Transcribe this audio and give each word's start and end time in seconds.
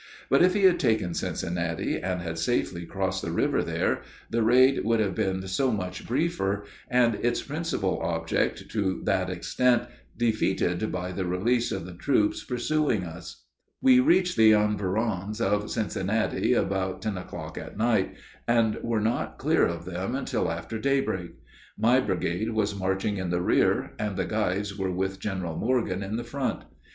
But 0.31 0.41
if 0.41 0.55
he 0.55 0.63
had 0.63 0.79
taken 0.79 1.13
Cincinnati, 1.13 1.99
and 2.01 2.23
had 2.23 2.39
safely 2.39 2.87
crossed 2.87 3.21
the 3.21 3.29
river 3.29 3.61
there, 3.63 4.01
the 4.31 4.41
raid 4.41 4.83
would 4.83 4.99
have 4.99 5.13
been 5.13 5.47
so 5.47 5.71
much 5.71 6.07
briefer, 6.07 6.63
and 6.89 7.19
its 7.23 7.43
principal 7.43 8.01
object 8.01 8.67
to 8.71 8.99
that 9.03 9.29
extent 9.29 9.83
defeated 10.17 10.91
by 10.91 11.11
the 11.11 11.27
release 11.27 11.71
of 11.71 11.85
the 11.85 11.93
troops 11.93 12.43
pursuing 12.43 13.03
us. 13.03 13.45
[Illustration: 13.83 13.83
LOOKING 13.83 14.01
FOR 14.01 14.13
THE 14.15 14.51
FOOTPRINTS 14.53 14.71
OF 14.71 14.73
THE 14.73 14.87
VAN.] 14.87 14.87
We 14.87 14.87
reached 14.87 15.37
the 15.37 15.41
environs 15.41 15.41
of 15.63 15.71
Cincinnati 15.71 16.53
about 16.53 17.01
ten 17.03 17.17
o'clock 17.19 17.57
at 17.59 17.77
night, 17.77 18.15
and 18.47 18.77
were 18.81 19.01
not 19.01 19.37
clear 19.37 19.67
of 19.67 19.85
them 19.85 20.15
until 20.15 20.49
after 20.51 20.79
daybreak. 20.79 21.35
My 21.77 21.99
brigade 21.99 22.53
was 22.53 22.73
marching 22.75 23.17
in 23.17 23.29
the 23.29 23.43
rear, 23.43 23.91
and 23.99 24.17
the 24.17 24.25
guides 24.25 24.75
were 24.75 24.91
with 24.91 25.19
General 25.19 25.55
Morgan 25.55 26.01
in 26.01 26.15
the 26.15 26.23
front. 26.23 26.63